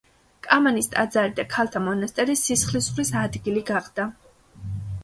[0.45, 4.13] კამანის ტაძარი და ქალთა მონასტერი სისხლისღვრის ადგილი გახდა.